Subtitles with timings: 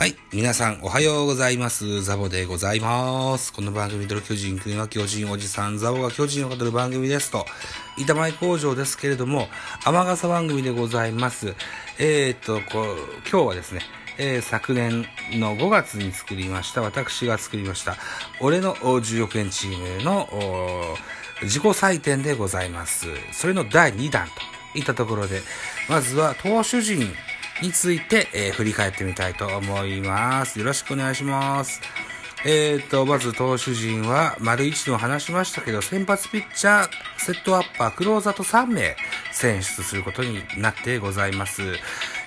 [0.00, 0.16] はい。
[0.32, 2.02] 皆さん、おはようございます。
[2.02, 3.52] ザボでございます。
[3.52, 7.44] この番組、ドル巨人、国は巨人おじさん、ザボが巨人を語る番組ですと、
[7.98, 9.48] 板前工場ですけれども、
[9.84, 11.54] 雨傘番組でございます。
[11.98, 12.96] えー、っと、こう、
[13.30, 13.82] 今日はですね、
[14.16, 17.98] えー昨年の5月に作りました、私が作りました、
[18.40, 20.26] 俺の10億円チームの
[21.42, 23.06] 自己採点でございます。
[23.32, 24.28] それの第2弾
[24.72, 25.42] といったところで、
[25.90, 27.14] まずは投手陣
[27.62, 30.58] について、えー振り返ってみたいと思います。
[30.58, 31.80] よろしくお願いします。
[32.44, 38.96] えーと、まず投手陣は、丸一でも話しましたけど、先発ピッチャー、セットアッパー、クローザーと3名
[39.30, 41.62] 選出することになってございます。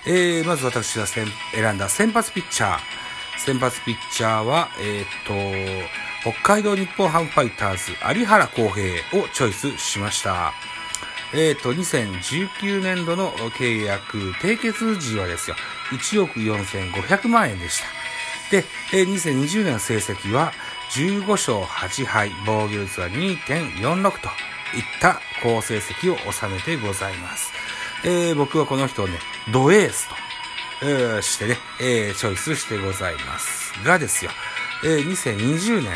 [0.06, 1.26] えー、まず私が選
[1.74, 2.78] んだ先発ピッチャー。
[3.38, 5.82] 先発ピッチャーは、えー
[6.22, 10.52] と、北海道日本ハムファイターズ、有原康平をチョイスしました。
[11.36, 15.56] えっ、と、2019年度の契約締結時はですよ、
[15.90, 18.04] 1億4500万円でした。
[18.50, 20.52] で、えー2020年の成績は
[20.92, 24.28] 15勝8敗、防御率は2.46と
[24.76, 27.52] いった好成績を収めてございます。
[28.04, 29.18] えー僕はこの人をね、
[29.52, 30.14] ドエースと、
[30.82, 33.72] えーしてね、えーチョイスしてございます。
[33.84, 34.30] がですよ、
[34.84, 35.92] えー2020年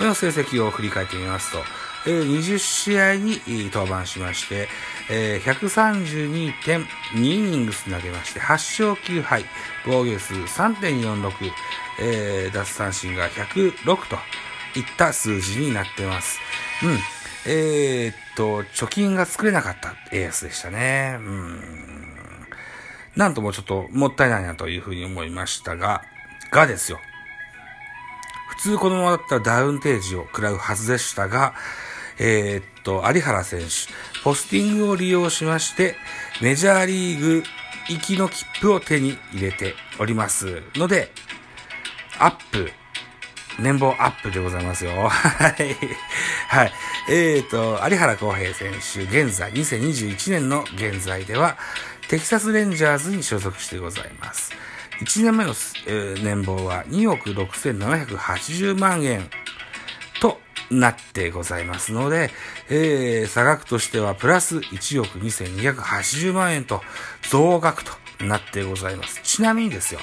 [0.00, 1.64] の成績を振り返ってみますと、
[2.06, 3.40] え20試合に
[3.72, 4.68] 登板しまして、
[5.10, 9.44] え132.2イニングス投げまして、8勝9敗、
[9.84, 11.32] 防御数3.46、
[12.00, 14.16] えー奪三振が106と
[14.78, 16.38] いった数字になってます。
[16.82, 16.98] うん。
[17.48, 21.16] えーっと、貯金が作れなかったエースでしたね。
[21.18, 21.60] うん。
[23.16, 26.02] なんともちょっともったいないなというふうに思いましたが、
[26.50, 27.00] がですよ。
[28.48, 31.54] 普通このままだったらダウンテージを食らうはずでしたが、
[32.18, 33.66] えーっと、有原選手、
[34.22, 35.96] ポスティングを利用しまして、
[36.40, 37.42] メジャーリーグ
[37.88, 41.10] 行きの切符を手に入れておりますので、
[42.18, 42.70] アップ、
[43.58, 44.92] 年俸アップでございますよ。
[45.08, 45.76] はい。
[46.48, 46.72] はい。
[47.08, 51.56] えーと、有原康平選手、現在、2021年の現在では、
[52.08, 54.52] テキサスレンジャーズに所属してございます。
[55.00, 55.50] 1年目の、
[55.86, 59.28] えー年俸は2億6780万円
[60.70, 62.30] なってございますので、
[62.68, 66.82] えー差額としてはプラス1億2280万円と
[67.30, 67.92] 増額と
[68.24, 69.20] なってございます。
[69.22, 70.00] ちなみにですよ、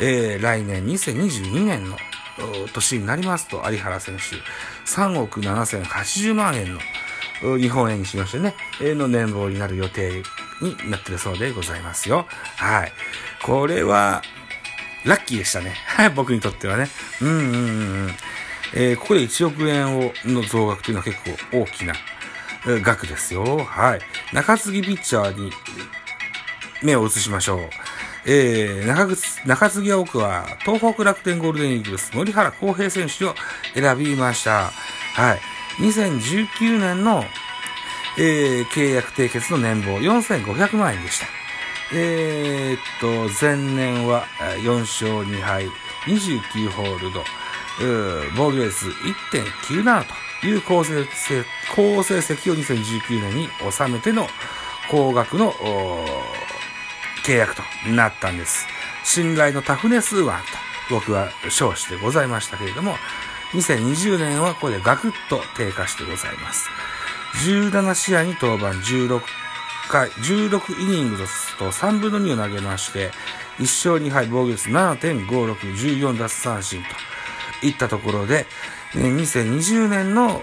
[0.00, 1.96] えー来年2022年の
[2.72, 4.22] 年になりますと、有原選手、
[4.90, 10.22] 3億7080万円の日本円にしましてね、の年俸になる予定
[10.60, 12.26] になってるそうでございますよ。
[12.56, 12.92] はい。
[13.42, 14.22] これは、
[15.04, 15.76] ラッキーでしたね。
[16.16, 16.88] 僕にとってはね。
[17.20, 17.38] うんうんう
[18.08, 18.14] ん。
[18.74, 21.16] えーここで1億円をの増額というのは結
[21.50, 21.94] 構大きな
[22.82, 23.58] 額ですよ。
[23.58, 24.00] はい。
[24.32, 25.50] 中継ぎピッチャーに
[26.82, 27.60] 目を移しましょう。
[28.26, 33.34] えー、中継中継ぎは僕は東北楽天ゴールデンイーグルス森原康平選手を
[33.74, 34.70] 選びました。
[35.14, 35.40] はい。
[35.78, 37.24] 2019年の、
[38.18, 41.26] えー契約締結の年俸4500万円でした。
[41.92, 44.24] えーっと、前年は
[44.62, 45.66] 4勝2敗、
[46.06, 47.22] 29ホールド、
[48.36, 48.86] 防御率
[49.66, 50.04] 1.97
[50.40, 54.28] という好成績好成績を2019年に収めての
[54.90, 55.52] 高額の
[57.24, 58.66] 契約となったんです。
[59.02, 60.40] 信頼のタフネスワン
[60.88, 62.96] と僕は称してございましたけれども、
[63.52, 66.68] 2020年はこれでガクッと低下してございます。
[67.46, 69.20] 17試合に登板16
[69.88, 71.24] 回、16イニングと
[71.70, 73.10] 3分の2を投げまして、
[73.58, 76.88] 1勝2敗防御率7.56、14奪三振と
[77.68, 78.46] いったところで、
[78.94, 80.40] 2020年の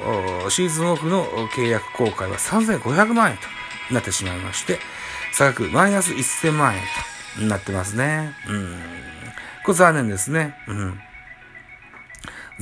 [0.50, 4.80] シーズンオフの契約公開は3500万円となってしまいまして、
[5.34, 6.82] 差額マイナス1000万円
[7.40, 8.34] となってますね。
[8.48, 8.80] うん。
[9.64, 10.56] これ残念ですね。
[10.68, 11.00] うん。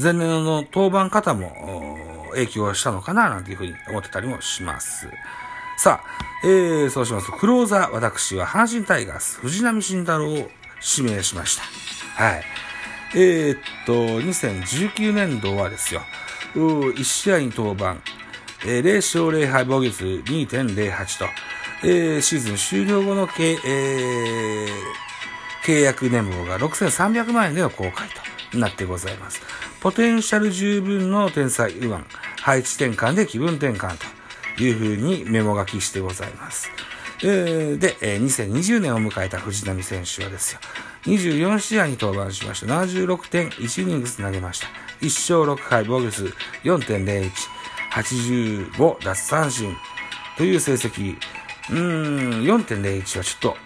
[0.02, 5.08] 前年の登板方も影響したのかななんていうふうに思ってたりもします。
[5.78, 10.50] さあ、えー、そうしますと、クローザー、私は阪神タイガース、藤浪晋太郎を
[10.98, 11.64] 指名しました。
[12.22, 12.44] はい。
[13.16, 16.02] えー、っと、2019年度はですよ、
[16.54, 17.98] 1試合に登板、
[18.66, 21.26] えー0勝0敗防御率2.08と、
[21.84, 24.68] えーシーズン終了後の、えー
[25.66, 28.08] 契約年俸が6300万円での公開
[28.52, 29.42] となってございます。
[29.82, 31.98] ポテンシャル十分の天才右腕、
[32.42, 34.20] 配置転換で気分転換と。
[34.64, 36.70] いうふうにメモ書きしてございます。
[37.24, 40.60] えーで、えー2020年を迎えた藤浪選手はですよ、
[41.04, 42.68] 24試合に登板しました。
[42.68, 44.68] 76.1イニングス投げました。
[45.02, 45.06] 1
[45.38, 47.32] 勝6敗、防御率4.01、
[47.92, 49.76] 85奪三振
[50.38, 51.18] という成績。
[51.70, 53.58] うーん、4.01はちょっと、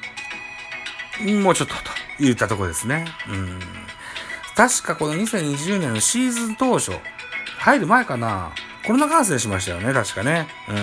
[1.41, 1.81] もうちょっとと
[2.19, 3.07] 言ったとこですね。
[3.29, 3.59] うん。
[4.55, 6.91] 確かこの2020年のシーズン当初、
[7.59, 8.51] 入る前かな、
[8.85, 10.47] コロナ感染しましたよね、確かね。
[10.69, 10.73] う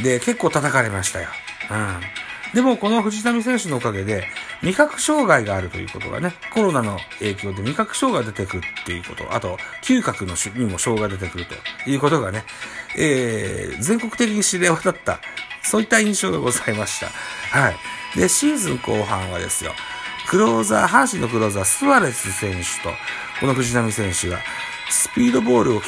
[0.00, 0.02] ん。
[0.02, 1.28] で、結構叩かれましたよ。
[1.70, 2.21] うん。
[2.54, 4.24] でも、この藤波選手のおかげで、
[4.62, 11.54] 味覚障害があるということがね、コロナの影響で味覚障害が出てくるっていうこと、あと、嗅覚のにも障害が出てくると
[11.90, 12.44] いうことがね、
[12.96, 15.20] えー、全国的に知れ渡った、
[15.62, 17.06] そういった印象がございました。
[17.06, 17.76] はい。
[18.18, 19.72] で、シーズン後半はですよ、
[20.28, 22.94] クローザー、阪神のクローザー、スワレス選手と、
[23.40, 24.38] この藤波選手が、
[24.90, 25.82] スピードボールを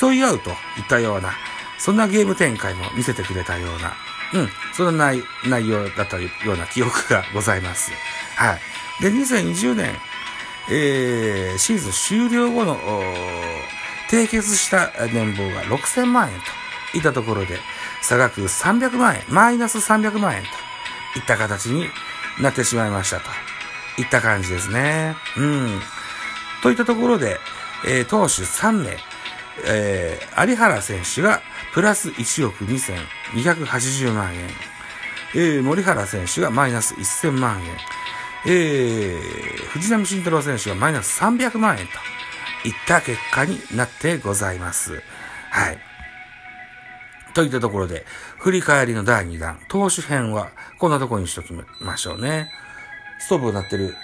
[0.00, 0.56] 競い合うといっ
[0.88, 1.34] たような、
[1.78, 3.94] そんなゲーム展開も見せてくれたような、
[4.34, 7.92] うん、そんな内内容だったような記憶がございます。
[8.36, 9.02] はい。
[9.02, 9.94] で、2020年、
[10.70, 12.78] えー、シーズン終了後の、
[14.10, 16.40] 締結した年俸が6000万円
[16.92, 17.58] といったところで、
[18.02, 20.42] 差額300万円、マイナス300万円
[21.12, 21.86] といった形に
[22.40, 23.24] なってしまいましたと
[24.00, 25.16] いった感じですね。
[25.36, 25.80] うん。
[26.62, 27.38] といったところで、
[27.86, 28.96] えー、投手3名、
[29.66, 31.42] えー、有原選手が
[31.74, 34.48] プラス1億2280万円、
[35.34, 37.66] えー、森原選手がマイナス1000万円、
[38.46, 41.92] えー、藤波慎太郎選手がマイナス300万円と
[42.68, 45.02] いった結果になってございます。
[45.50, 45.78] はい。
[47.34, 48.04] といったところで、
[48.38, 52.50] 振り返りの第2弾、投手編はこんなところにしときましょうね。
[53.20, 53.94] ストーブになってる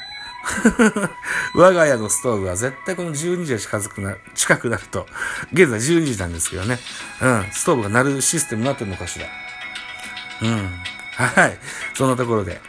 [1.54, 5.06] 我が家のストーブは絶対この12時が近づくな、近くなると、
[5.52, 6.78] 現在12時なんですけどね。
[7.20, 9.26] うん、ストーブが鳴るシステムになってるのかしら。
[10.42, 10.70] うん。
[11.16, 11.58] はい。
[11.94, 12.60] そんなところで、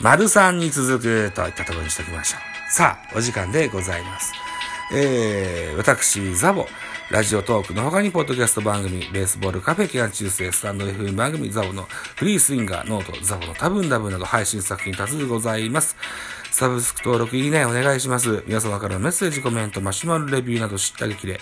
[0.00, 2.72] 丸3に続くといったところにしておきましょう。
[2.72, 4.32] さあ、お時間でございます。
[4.92, 6.66] えー、私、ザボ、
[7.10, 15.96] ラジオトークの他にポッドキャスト番組、ベースボールカフェ期間中世、スタンド FM 番組、ザボのフリースインガー、 note、ザボの多分ダブなど配信作品多数ございます。
[16.52, 18.44] サブスク登録、いいね、お願いします。
[18.46, 21.40] 皆様からのメッセージ、コメント、マシュマロレビューなど叱咤激励、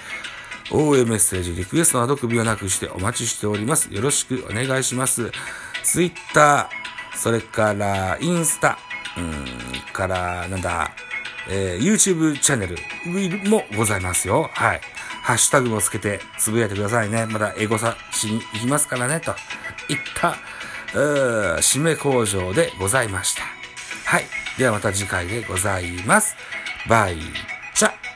[0.71, 3.93] 応援メッセージ、リクエストなど首をなくしてお待ちしております。
[3.93, 5.31] よろしくお願いします。
[5.85, 8.79] ツイッター、それから、インスタ、
[9.19, 10.93] うん、から、なんだ、
[11.51, 14.49] えー、YouTube チャンネル、ウィルもございますよ。
[14.55, 14.81] はい。
[15.29, 17.27] ハッシュタグもつけてつぶやいてくださいね。
[17.27, 19.37] まだエゴサしに行きますからね、といっ
[20.17, 20.37] た、
[20.99, 23.43] う締め工場でございました。
[24.07, 24.25] はい。
[24.57, 26.35] ではまた次回でございます。
[26.89, 27.19] バイ
[27.75, 28.08] チャ